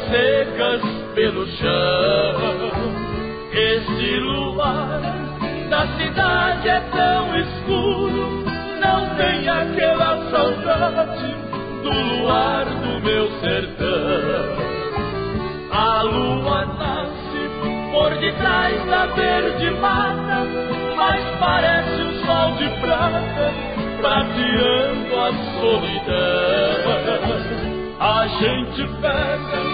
Secas 0.09 0.81
pelo 1.13 1.45
chão. 1.47 2.55
Este 3.51 4.19
luar 4.19 5.01
da 5.69 5.87
cidade 5.97 6.69
é 6.69 6.79
tão 6.91 7.35
escuro, 7.37 8.43
não 8.81 9.15
tem 9.15 9.47
aquela 9.47 10.29
saudade 10.29 11.35
do 11.83 11.91
luar 11.91 12.65
do 12.65 13.01
meu 13.01 13.29
sertão. 13.39 14.65
A 15.71 16.01
lua 16.03 16.65
nasce 16.65 17.49
por 17.91 18.09
detrás 18.17 18.85
da 18.87 19.05
verde 19.07 19.71
mata, 19.79 20.45
mas 20.95 21.21
parece 21.39 22.01
um 22.01 22.25
sol 22.25 22.51
de 22.57 22.69
prata, 22.81 23.53
prateando 24.01 25.15
a 25.19 25.31
solidão. 25.59 26.55
A 27.99 28.27
gente 28.27 28.87
pega 29.01 29.64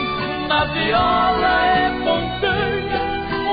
na 0.52 0.66
viola 0.66 1.66
é 1.66 1.90
montanha, 2.04 3.02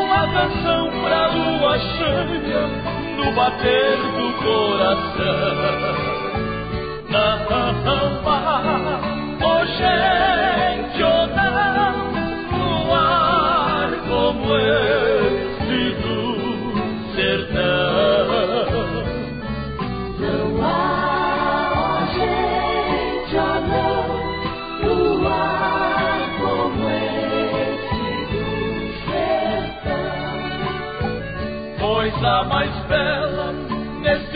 uma 0.03 0.23
canção 0.35 0.91
pra 1.01 1.29
lua 1.29 1.79
cheia, 1.79 2.63
no 3.17 3.27
bater 3.37 3.99
do 4.17 4.29
coração. 4.43 5.95
Não 7.09 7.39
há, 7.55 8.39
oh 9.45 9.63
gente, 9.79 10.99
oh 11.05 11.27
não, 11.37 11.95
luar 12.59 13.89
como 14.09 14.47
este 14.57 15.08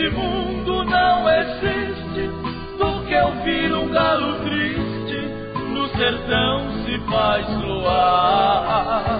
nesse 0.03 0.09
mundo 0.09 0.83
não 0.85 1.29
existe 1.29 2.27
do 2.77 3.05
que 3.05 3.15
ouvir 3.15 3.73
um 3.73 3.89
galo 3.89 4.39
triste 4.41 5.17
no 5.71 5.87
sertão 5.89 6.83
se 6.83 6.99
faz 7.09 7.47
luar. 7.61 9.19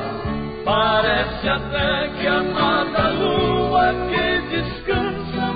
Parece 0.66 1.50
até 1.50 2.10
que 2.20 2.28
a 2.28 2.40
amada 2.40 3.10
lua 3.10 3.94
que 4.10 4.42
descansa, 4.50 5.54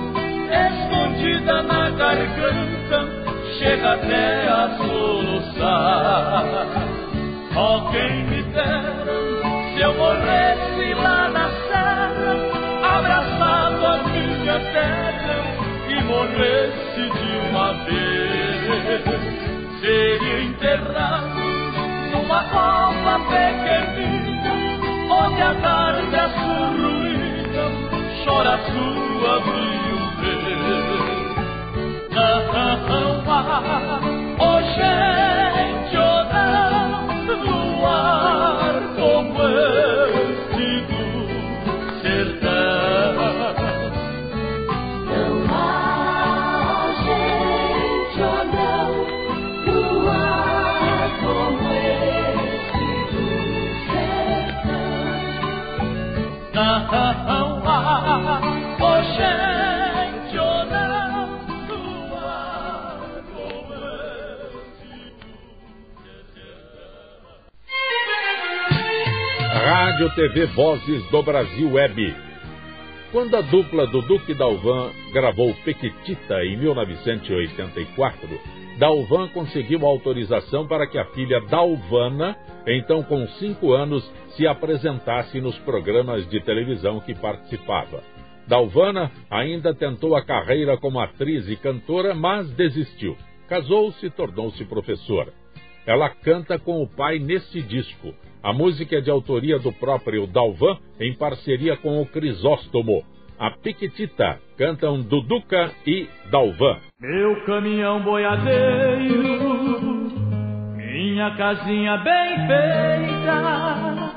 escondida 0.70 1.64
na 1.64 1.90
garganta, 1.92 3.06
chega 3.58 3.94
até 3.94 4.48
a 4.48 4.78
soluçar. 4.78 6.44
Oh, 7.56 7.90
quem 7.92 8.24
me 8.26 8.37
morresse 16.18 17.04
de 17.12 17.30
uma 17.50 17.74
vez. 17.86 18.66
Seria 19.80 20.42
enterrado 20.42 21.40
numa 22.12 22.44
copa 22.46 23.20
pequenina, 23.30 24.54
onde 25.12 25.42
a 25.42 25.54
tarde 25.62 26.16
a 26.16 26.30
sua 26.30 26.68
ruína 26.70 27.66
chora 28.26 28.58
sua 28.66 29.40
viuvez. 29.42 29.78
Não 32.10 32.52
há, 32.52 34.17
Rádio 69.98 70.14
TV 70.14 70.46
Vozes 70.54 71.04
do 71.10 71.24
Brasil 71.24 71.74
Web. 71.74 72.16
Quando 73.12 73.36
a 73.36 73.42
dupla 73.42 73.88
do 73.88 74.00
Duque 74.04 74.36
Dalvan 74.36 74.92
gravou 75.12 75.52
Pequitita 75.66 76.46
em 76.46 76.56
1984, 76.56 78.30
Dalvan 78.78 79.28
conseguiu 79.30 79.88
autorização 79.88 80.68
para 80.68 80.86
que 80.86 81.00
a 81.00 81.06
filha 81.06 81.42
Dalvana, 81.50 82.38
então 82.68 83.02
com 83.02 83.28
cinco 83.40 83.74
anos, 83.74 84.08
se 84.36 84.46
apresentasse 84.46 85.42
nos 85.42 85.58
programas 85.60 86.30
de 86.30 86.42
televisão 86.42 87.00
que 87.00 87.16
participava. 87.16 88.04
Dalvana 88.46 89.12
ainda 89.32 89.74
tentou 89.74 90.16
a 90.16 90.24
carreira 90.24 90.78
como 90.78 91.00
atriz 91.00 91.50
e 91.50 91.56
cantora, 91.56 92.14
mas 92.14 92.48
desistiu. 92.52 93.18
Casou-se 93.50 94.06
e 94.06 94.12
tornou-se 94.12 94.64
professora. 94.66 95.34
Ela 95.88 96.08
canta 96.10 96.60
com 96.60 96.84
o 96.84 96.88
pai 96.88 97.18
neste 97.18 97.64
disco. 97.64 98.14
A 98.48 98.54
música 98.54 98.96
é 98.96 99.02
de 99.02 99.12
autoria 99.12 99.60
do 99.60 99.74
próprio 99.74 100.26
Dalvan, 100.26 100.78
em 101.02 101.14
parceria 101.14 101.76
com 101.76 102.02
o 102.02 102.06
Crisóstomo. 102.06 103.04
A 103.38 103.52
Piquitita 103.52 104.40
cantam 104.58 105.02
Duduca 105.02 105.74
e 105.86 106.08
Dalvan. 106.32 106.78
Meu 106.98 107.44
caminhão 107.44 108.02
boiadeiro, 108.04 109.18
minha 110.78 111.36
casinha 111.36 111.98
bem 111.98 112.38
feita, 112.48 114.16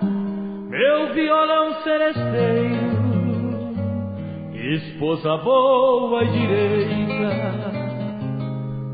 meu 0.69 1.13
violão 1.13 1.83
seresteiro, 1.83 3.01
esposa 4.77 5.39
boa 5.39 6.23
e 6.23 6.31
direita, 6.31 7.73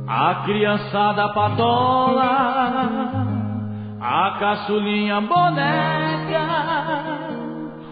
a 0.09 0.45
criançada 0.47 1.29
patola, 1.29 3.26
a 4.09 4.37
caçulinha 4.39 5.21
boneca, 5.21 6.47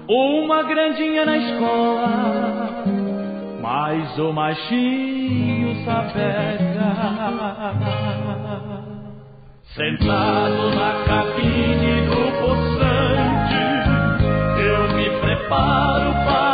uma 0.09 0.62
grandinha 0.62 1.24
na 1.24 1.37
escola 1.37 2.64
mas 3.64 4.18
o 4.18 4.31
machinho 4.31 5.85
sapeca. 5.87 6.85
Sentado 9.74 10.74
na 10.77 11.05
cabine 11.07 12.03
do 12.03 12.22
poçante, 12.42 13.64
eu 14.61 14.94
me 14.94 15.09
preparo 15.18 16.12
para 16.27 16.53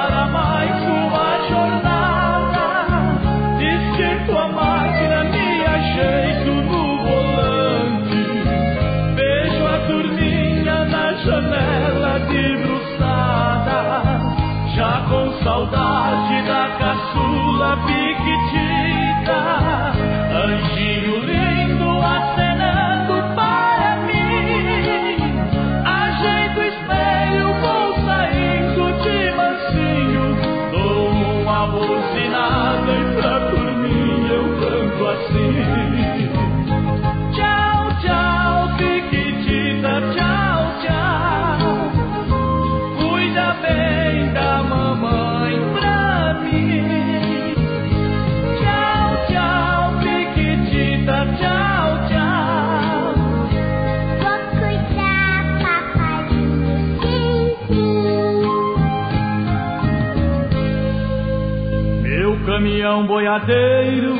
caminhão 62.60 63.06
boiadeiro, 63.06 64.14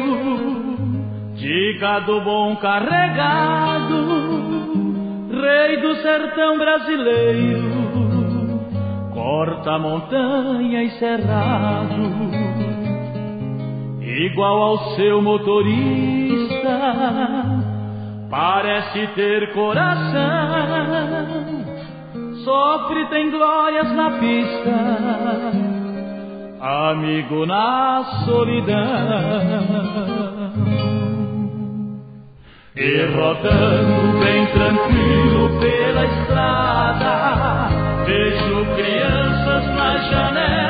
de 1.35 1.79
gado 1.79 2.23
bom 2.23 2.57
carregado, 2.57 3.95
rei 5.31 5.77
do 5.83 5.95
sertão 5.97 6.57
brasileiro, 6.57 7.61
corta 9.13 9.79
montanha 9.79 10.83
e 10.85 10.91
cerrado, 10.93 12.01
igual 14.01 14.63
ao 14.63 14.79
seu 14.97 15.21
motorista, 15.21 16.81
parece 18.31 19.07
ter 19.09 19.53
coração, 19.53 20.17
sofre, 22.43 23.05
tem 23.11 23.31
glórias 23.31 23.93
na 23.93 24.11
pista 24.13 25.60
amigo 26.61 27.47
na 27.47 28.05
solidão. 28.25 28.77
E 32.77 33.07
rodando 33.15 34.19
bem 34.21 34.47
tranquilo 34.47 35.61
pela 35.61 36.05
estrada, 36.05 37.69
vejo 38.05 38.65
crianças 38.77 39.67
na 39.75 39.99
janela 39.99 40.70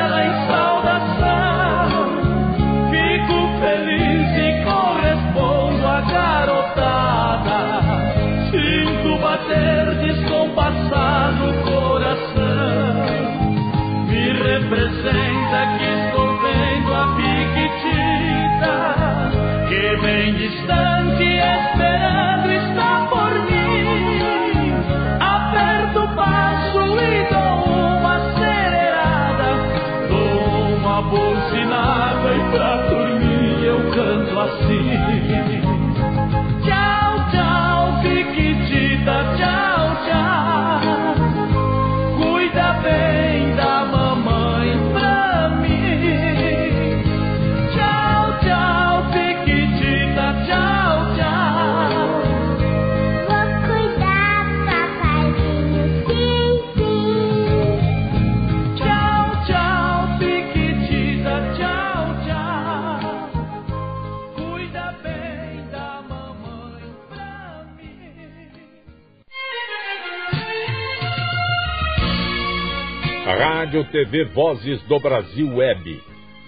Rádio 73.71 73.89
TV 73.89 74.25
Vozes 74.25 74.81
do 74.83 74.99
Brasil 74.99 75.55
Web. 75.55 76.03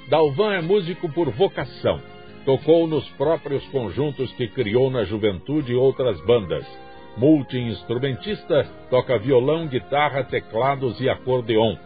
Dalvan 0.09 0.55
é 0.55 0.61
músico 0.61 1.07
por 1.07 1.31
vocação. 1.31 2.01
Tocou 2.43 2.85
nos 2.85 3.07
próprios 3.11 3.65
conjuntos 3.67 4.29
que 4.33 4.45
criou 4.49 4.91
na 4.91 5.05
juventude 5.05 5.71
e 5.71 5.75
outras 5.75 6.19
bandas. 6.25 6.67
Multi-instrumentista, 7.15 8.69
toca 8.89 9.17
violão, 9.19 9.69
guitarra, 9.69 10.25
teclados 10.25 10.99
e 10.99 11.07
acordeon. 11.07 11.77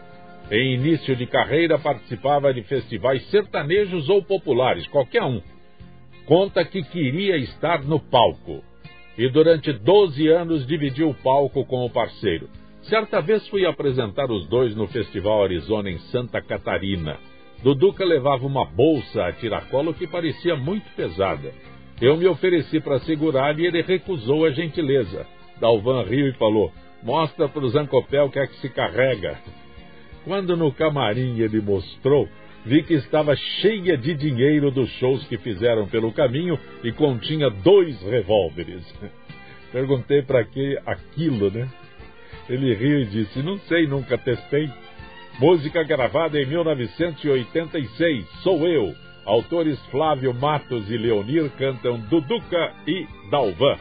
Em 0.50 0.74
início 0.74 1.14
de 1.14 1.24
carreira, 1.24 1.78
participava 1.78 2.52
de 2.52 2.64
festivais 2.64 3.24
sertanejos 3.30 4.08
ou 4.08 4.20
populares, 4.20 4.88
qualquer 4.88 5.22
um. 5.22 5.40
Conta 6.26 6.64
que 6.64 6.82
queria 6.82 7.36
estar 7.36 7.84
no 7.84 8.00
palco. 8.00 8.60
E 9.16 9.28
durante 9.28 9.72
12 9.72 10.26
anos 10.26 10.66
dividiu 10.66 11.10
o 11.10 11.14
palco 11.14 11.64
com 11.64 11.86
o 11.86 11.90
parceiro. 11.90 12.57
Certa 12.88 13.20
vez 13.20 13.46
fui 13.48 13.66
apresentar 13.66 14.30
os 14.30 14.48
dois 14.48 14.74
no 14.74 14.86
Festival 14.88 15.42
Arizona 15.42 15.90
em 15.90 15.98
Santa 16.10 16.40
Catarina. 16.40 17.18
Duduca 17.62 18.02
levava 18.02 18.46
uma 18.46 18.64
bolsa 18.64 19.26
a 19.26 19.32
tiracolo 19.32 19.92
que 19.92 20.06
parecia 20.06 20.56
muito 20.56 20.88
pesada. 20.96 21.52
Eu 22.00 22.16
me 22.16 22.26
ofereci 22.26 22.80
para 22.80 22.98
segurar 23.00 23.58
e 23.58 23.66
ele 23.66 23.82
recusou 23.82 24.46
a 24.46 24.50
gentileza. 24.52 25.26
Dalvan 25.60 26.04
riu 26.04 26.28
e 26.28 26.32
falou: 26.34 26.72
Mostra 27.02 27.46
para 27.46 27.62
o 27.62 27.68
Zancopé 27.68 28.22
o 28.22 28.30
que 28.30 28.38
é 28.38 28.46
que 28.46 28.56
se 28.56 28.70
carrega. 28.70 29.38
Quando 30.24 30.56
no 30.56 30.72
camarim 30.72 31.38
ele 31.40 31.60
mostrou, 31.60 32.26
vi 32.64 32.82
que 32.84 32.94
estava 32.94 33.36
cheia 33.36 33.98
de 33.98 34.14
dinheiro 34.14 34.70
dos 34.70 34.88
shows 34.92 35.26
que 35.26 35.36
fizeram 35.36 35.86
pelo 35.88 36.10
caminho 36.10 36.58
e 36.82 36.90
continha 36.92 37.50
dois 37.50 38.00
revólveres. 38.00 38.82
Perguntei 39.72 40.22
para 40.22 40.42
que 40.44 40.78
aquilo, 40.86 41.50
né? 41.50 41.68
Ele 42.48 42.74
riu 42.74 43.00
e 43.00 43.06
disse: 43.06 43.42
Não 43.42 43.58
sei, 43.60 43.86
nunca 43.86 44.16
testei. 44.16 44.70
Música 45.38 45.82
gravada 45.84 46.40
em 46.40 46.46
1986, 46.46 48.26
Sou 48.42 48.66
Eu. 48.66 48.94
Autores 49.24 49.78
Flávio 49.90 50.32
Matos 50.32 50.90
e 50.90 50.96
Leonir 50.96 51.50
cantam 51.58 52.00
Duduca 52.00 52.72
e 52.86 53.06
Dalvan. 53.30 53.78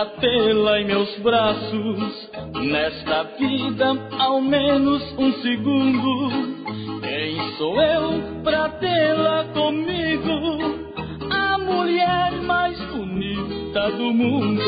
Pra 0.00 0.06
tê-la 0.18 0.80
em 0.80 0.86
meus 0.86 1.14
braços? 1.18 2.30
Nesta 2.54 3.24
vida, 3.38 4.08
ao 4.18 4.40
menos 4.40 5.02
um 5.18 5.32
segundo. 5.42 7.00
Quem 7.02 7.56
sou 7.58 7.80
eu 7.82 8.42
pra 8.42 8.68
tê-la 8.70 9.44
comigo? 9.52 10.88
A 11.30 11.58
mulher 11.58 12.32
mais 12.42 12.78
bonita 12.86 13.90
do 13.90 14.12
mundo. 14.14 14.62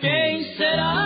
Quem 0.00 0.44
será? 0.56 1.01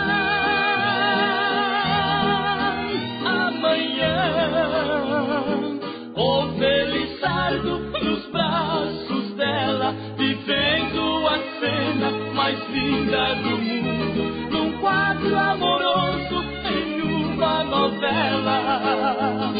Linda 12.87 13.35
do 13.35 13.57
mundo, 13.57 14.23
num 14.51 14.79
quadro 14.79 15.37
amoroso 15.37 16.43
em 16.71 17.01
uma 17.01 17.63
novela. 17.63 19.53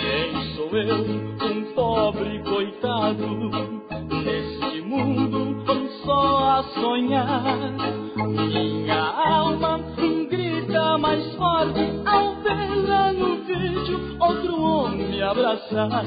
Quem 0.00 0.54
sou 0.56 0.76
eu, 0.76 1.04
um 1.46 1.74
pobre 1.74 2.42
coitado, 2.42 3.50
sonhar? 6.80 7.56
Minha 8.16 9.02
alma 9.02 9.80
grita 10.30 10.98
mais 10.98 11.34
forte 11.34 11.80
ao 12.06 12.34
vê-la 12.36 13.12
no 13.12 13.36
vídeo, 13.44 14.16
outro 14.20 14.62
homem 14.62 15.22
abraçar. 15.22 16.04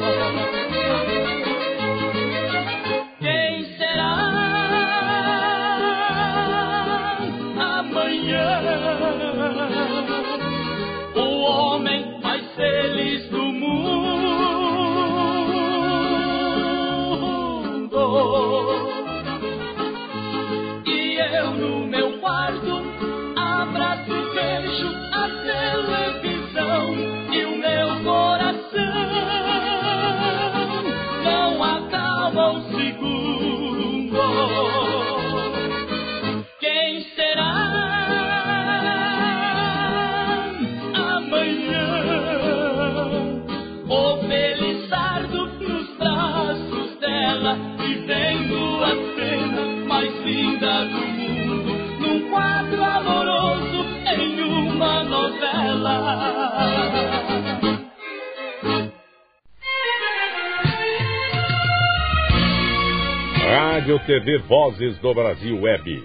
Rádio 63.91 64.05
TV 64.05 64.37
Vozes 64.37 64.97
do 64.99 65.13
Brasil 65.13 65.59
Web. 65.59 66.01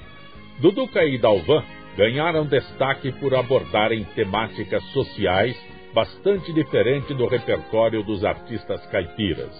Duduca 0.58 1.04
e 1.04 1.18
Dalvan 1.18 1.62
ganharam 1.96 2.44
destaque 2.44 3.12
por 3.12 3.32
abordarem 3.32 4.02
temáticas 4.16 4.82
sociais 4.86 5.56
bastante 5.94 6.52
diferente 6.52 7.14
do 7.14 7.28
repertório 7.28 8.02
dos 8.02 8.24
artistas 8.24 8.84
caipiras. 8.86 9.52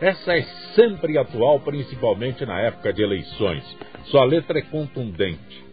Essa 0.00 0.36
é 0.36 0.42
sempre 0.74 1.16
atual, 1.18 1.60
principalmente 1.60 2.44
na 2.44 2.60
época 2.60 2.92
de 2.92 3.00
eleições. 3.00 3.62
Sua 4.06 4.24
letra 4.24 4.58
é 4.58 4.62
contundente. 4.62 5.64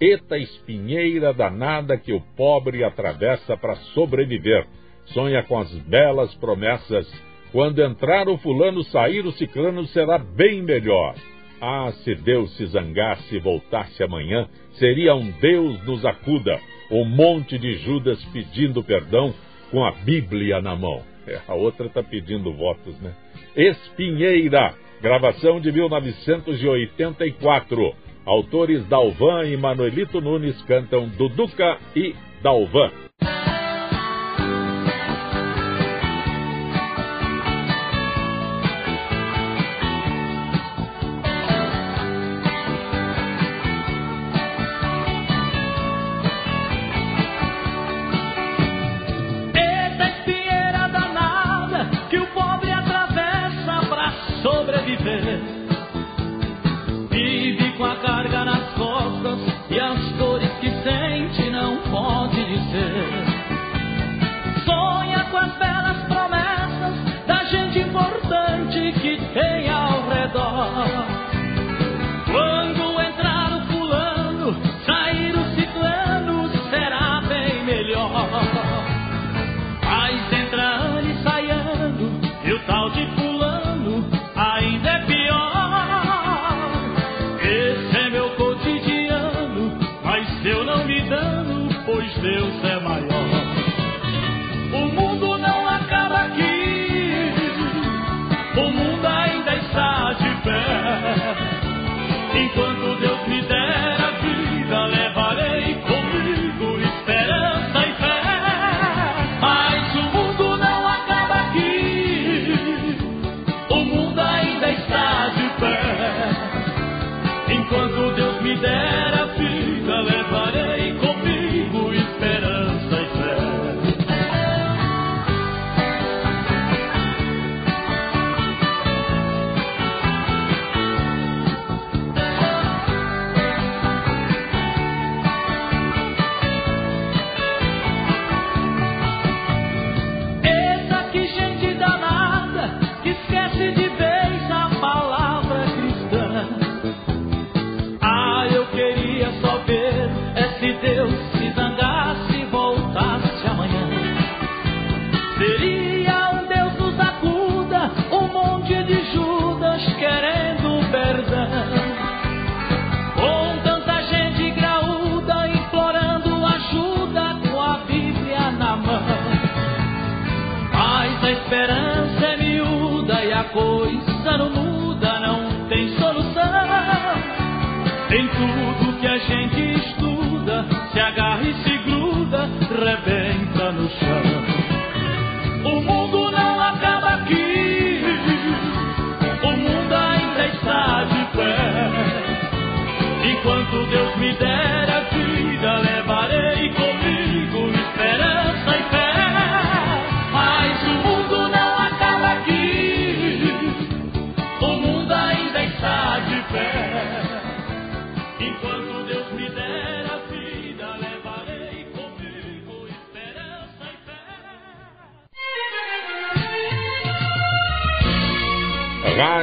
Eta 0.00 0.38
espinheira 0.38 1.34
danada 1.34 1.98
que 1.98 2.14
o 2.14 2.20
pobre 2.34 2.82
atravessa 2.82 3.58
para 3.58 3.76
sobreviver. 3.92 4.66
Sonha 5.06 5.42
com 5.42 5.58
as 5.58 5.70
belas 5.80 6.34
promessas. 6.36 7.06
Quando 7.50 7.82
entrar 7.82 8.26
o 8.26 8.38
fulano, 8.38 8.82
sair 8.84 9.26
o 9.26 9.32
ciclano, 9.32 9.84
será 9.88 10.16
bem 10.16 10.62
melhor. 10.62 11.14
Ah, 11.64 11.92
se 12.02 12.16
Deus 12.16 12.56
se 12.56 12.66
zangasse 12.66 13.36
e 13.36 13.38
voltasse 13.38 14.02
amanhã, 14.02 14.48
seria 14.72 15.14
um 15.14 15.30
Deus 15.30 15.80
nos 15.84 16.04
acuda. 16.04 16.58
o 16.90 17.04
monte 17.04 17.56
de 17.56 17.76
Judas 17.76 18.20
pedindo 18.32 18.82
perdão 18.82 19.32
com 19.70 19.84
a 19.84 19.92
Bíblia 19.92 20.60
na 20.60 20.74
mão. 20.74 21.04
É, 21.26 21.40
a 21.46 21.54
outra 21.54 21.86
está 21.86 22.02
pedindo 22.02 22.52
votos, 22.52 23.00
né? 23.00 23.14
Espinheira, 23.56 24.74
gravação 25.00 25.60
de 25.60 25.70
1984. 25.70 27.94
Autores 28.26 28.84
Dalvan 28.88 29.46
e 29.46 29.56
Manuelito 29.56 30.20
Nunes 30.20 30.60
cantam 30.62 31.08
Duduca 31.10 31.78
e 31.94 32.12
Dalvan. 32.42 32.90
enquanto 102.42 102.81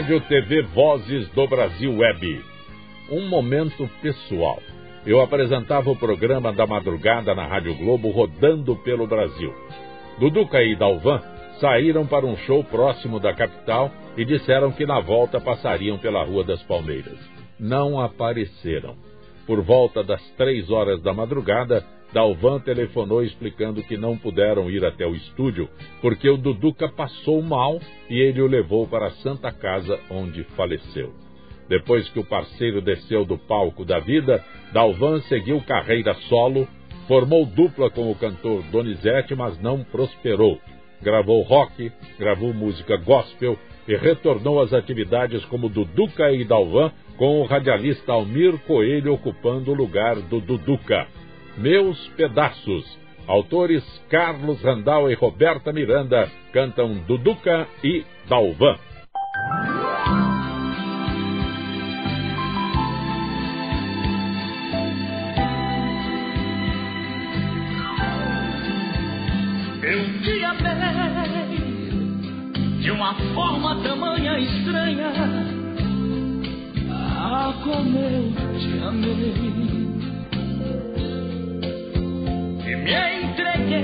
Rádio 0.09 0.21
TV 0.21 0.63
Vozes 0.63 1.29
do 1.35 1.47
Brasil 1.47 1.95
Web. 1.95 2.41
Um 3.11 3.27
momento 3.27 3.87
pessoal. 4.01 4.57
Eu 5.05 5.21
apresentava 5.21 5.91
o 5.91 5.95
programa 5.95 6.51
da 6.51 6.65
madrugada 6.65 7.35
na 7.35 7.45
Rádio 7.45 7.75
Globo 7.75 8.09
rodando 8.09 8.75
pelo 8.77 9.05
Brasil. 9.05 9.53
Duduca 10.19 10.63
e 10.63 10.75
Dalvan 10.75 11.21
saíram 11.59 12.07
para 12.07 12.25
um 12.25 12.35
show 12.37 12.63
próximo 12.63 13.19
da 13.19 13.35
capital 13.35 13.91
e 14.17 14.25
disseram 14.25 14.71
que 14.71 14.83
na 14.83 14.99
volta 14.99 15.39
passariam 15.39 15.99
pela 15.99 16.23
Rua 16.23 16.43
das 16.43 16.63
Palmeiras. 16.63 17.19
Não 17.59 17.99
apareceram. 17.99 18.95
Por 19.45 19.61
volta 19.61 20.03
das 20.03 20.27
três 20.31 20.71
horas 20.71 21.03
da 21.03 21.13
madrugada, 21.13 21.85
Dalvan 22.11 22.59
telefonou 22.59 23.23
explicando 23.23 23.83
que 23.83 23.95
não 23.95 24.17
puderam 24.17 24.69
ir 24.69 24.83
até 24.83 25.05
o 25.05 25.15
estúdio 25.15 25.69
porque 26.01 26.27
o 26.27 26.37
Duduca 26.37 26.89
passou 26.89 27.41
mal 27.41 27.79
e 28.09 28.19
ele 28.19 28.41
o 28.41 28.47
levou 28.47 28.87
para 28.87 29.07
a 29.07 29.11
Santa 29.11 29.51
Casa, 29.51 29.99
onde 30.09 30.43
faleceu. 30.55 31.13
Depois 31.67 32.09
que 32.09 32.19
o 32.19 32.25
parceiro 32.25 32.81
desceu 32.81 33.23
do 33.23 33.37
palco 33.37 33.85
da 33.85 33.99
vida, 33.99 34.43
Dalvan 34.73 35.21
seguiu 35.21 35.61
carreira 35.61 36.15
solo, 36.27 36.67
formou 37.07 37.45
dupla 37.45 37.91
com 37.91 38.11
o 38.11 38.15
cantor 38.15 38.63
Donizete, 38.71 39.35
mas 39.35 39.59
não 39.61 39.83
prosperou. 39.83 40.59
Gravou 41.01 41.43
rock, 41.43 41.91
gravou 42.17 42.53
música 42.53 42.97
gospel 42.97 43.55
e 43.87 43.95
retornou 43.95 44.59
às 44.59 44.73
atividades 44.73 45.45
como 45.45 45.69
Duduca 45.69 46.31
e 46.31 46.43
Dalvan, 46.43 46.91
com 47.17 47.39
o 47.39 47.45
radialista 47.45 48.13
Almir 48.13 48.57
Coelho 48.65 49.13
ocupando 49.13 49.71
o 49.71 49.75
lugar 49.75 50.15
do 50.15 50.39
Duduca. 50.39 51.07
Meus 51.59 52.07
Pedaços. 52.15 52.85
Autores 53.27 53.83
Carlos 54.09 54.61
Randal 54.61 55.11
e 55.11 55.13
Roberta 55.13 55.73
Miranda 55.73 56.31
cantam 56.53 56.95
Duduca 57.05 57.67
e 57.83 58.05
Dalvan. 58.29 58.77
Eu 69.83 70.21
te 70.23 70.43
amei 70.45 71.59
de 72.79 72.91
uma 72.91 73.13
forma 73.35 73.83
tamanha 73.83 74.39
estranha. 74.39 75.11
Ah, 76.89 77.53
como 77.63 77.99
eu 77.99 78.31
te 78.57 78.79
amei. 78.81 79.58
E 82.69 82.75
me 82.75 82.93
entreguei. 83.23 83.79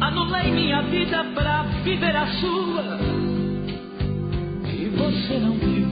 Anulei 0.00 0.50
minha 0.50 0.80
vida 0.84 1.24
pra 1.34 1.64
viver 1.84 2.16
a 2.16 2.26
sua. 2.26 2.98
E 4.64 4.88
você 4.96 5.38
não 5.38 5.58
viu? 5.58 5.86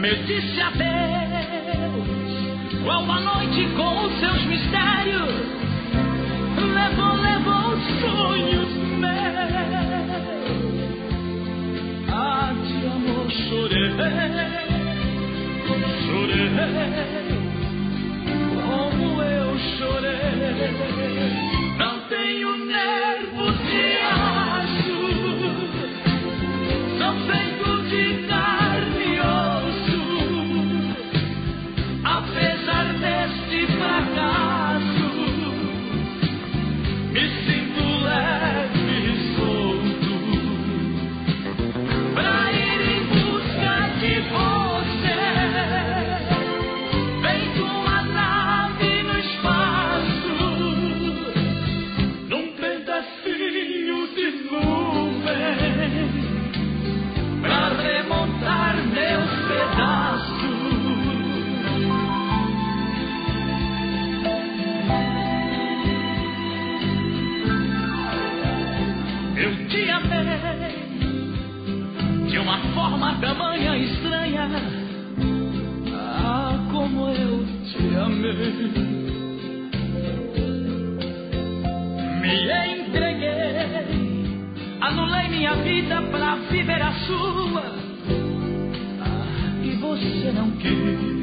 Me 0.00 0.14
disse 0.26 0.60
adeus. 0.60 0.86
Qual 2.84 3.10
a 3.10 3.20
noite 3.20 3.66
com 3.74 4.04
os 4.04 4.20
seus 4.20 4.44
mistérios? 4.44 5.34
Levou, 6.72 7.16
levou 7.20 7.74
os 7.74 7.82
sonhos 8.00 8.68
meus. 9.00 9.26
Ah, 12.12 12.54
de 12.62 12.86
amor 12.86 13.28
chorei 13.28 14.65
chorei, 16.06 16.50
como 18.62 19.22
eu 19.22 19.58
chorei. 19.78 21.45
Me 82.20 82.34
entreguei, 82.82 83.86
anulei 84.80 85.28
minha 85.28 85.54
vida 85.54 86.02
pra 86.10 86.34
viver 86.50 86.82
a 86.82 86.92
sua. 87.06 87.62
Ah, 89.00 89.62
e 89.62 89.76
você 89.76 90.32
não 90.32 90.50
quis. 90.56 91.15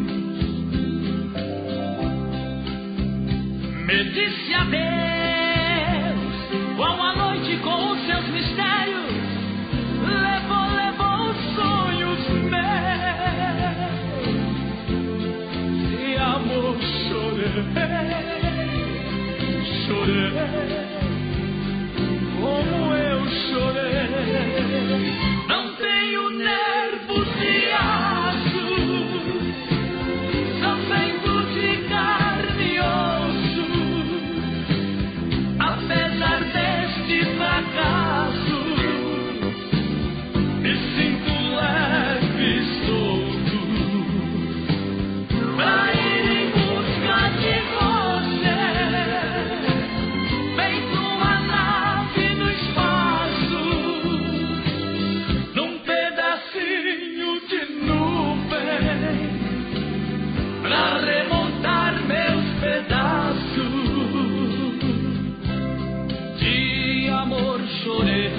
Amor 67.63 67.69
chorei, 67.83 68.29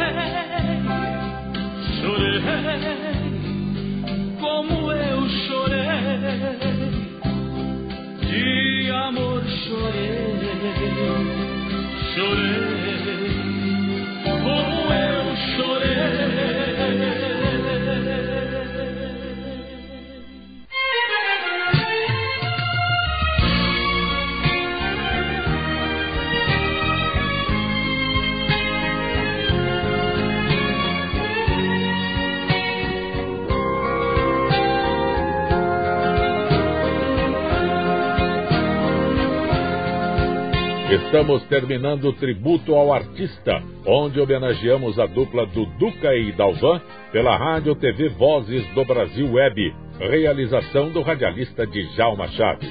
Estamos 41.15 41.45
terminando 41.45 42.09
o 42.09 42.13
tributo 42.13 42.75
ao 42.75 42.93
artista, 42.93 43.63
onde 43.87 44.21
homenageamos 44.21 44.99
a 44.99 45.07
dupla 45.07 45.47
do 45.47 45.65
Duca 45.79 46.13
e 46.13 46.33
Dalvan 46.33 46.81
pela 47.13 47.37
Rádio 47.37 47.77
TV 47.77 48.09
Vozes 48.09 48.67
do 48.75 48.85
Brasil 48.85 49.33
Web, 49.33 49.73
realização 50.01 50.91
do 50.91 51.03
radialista 51.03 51.65
Djalma 51.69 52.27
Chaves. 52.31 52.69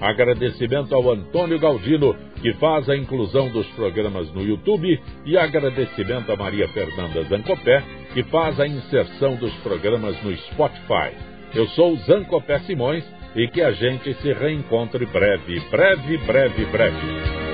Agradecimento 0.00 0.96
ao 0.96 1.12
Antônio 1.12 1.60
Galdino, 1.60 2.16
que 2.42 2.54
faz 2.54 2.90
a 2.90 2.96
inclusão 2.96 3.50
dos 3.50 3.68
programas 3.68 4.32
no 4.32 4.42
YouTube, 4.42 5.00
e 5.24 5.38
agradecimento 5.38 6.32
a 6.32 6.36
Maria 6.36 6.66
Fernanda 6.70 7.22
Zancopé, 7.22 7.84
que 8.12 8.24
faz 8.24 8.58
a 8.58 8.66
inserção 8.66 9.36
dos 9.36 9.54
programas 9.58 10.20
no 10.24 10.36
Spotify. 10.36 11.14
Eu 11.54 11.68
sou 11.68 11.94
Zancopé 11.98 12.58
Simões 12.62 13.04
e 13.36 13.46
que 13.46 13.62
a 13.62 13.70
gente 13.70 14.12
se 14.14 14.32
reencontre 14.32 15.06
breve, 15.06 15.60
breve, 15.70 16.18
breve, 16.18 16.64
breve. 16.64 17.45